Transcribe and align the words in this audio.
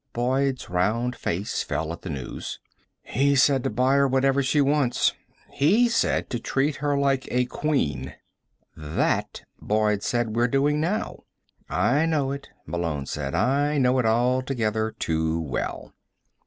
Boyd's 0.13 0.67
round 0.67 1.15
face 1.15 1.61
fell 1.61 1.93
at 1.93 2.01
the 2.01 2.09
news. 2.09 2.59
"He 3.03 3.35
said 3.35 3.63
to 3.63 3.69
buy 3.69 3.93
her 3.97 4.07
whatever 4.07 4.41
she 4.41 4.59
wants. 4.59 5.13
He 5.51 5.89
says 5.89 6.23
to 6.29 6.39
treat 6.39 6.77
her 6.77 6.97
like 6.97 7.27
a 7.31 7.45
queen." 7.45 8.15
"That," 8.75 9.43
Boyd 9.61 10.01
said, 10.01 10.35
"we're 10.35 10.47
doing 10.47 10.81
now." 10.81 11.25
"I 11.69 12.07
know 12.07 12.31
it," 12.31 12.49
Malone 12.65 13.05
said. 13.05 13.35
"I 13.35 13.77
know 13.77 13.99
it 13.99 14.07
altogether 14.07 14.95
too 14.97 15.39
well." 15.39 15.93